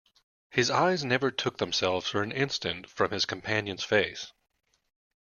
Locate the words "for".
2.09-2.23